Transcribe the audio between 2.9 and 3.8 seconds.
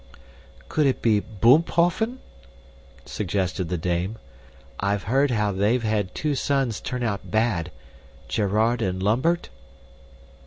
suggested the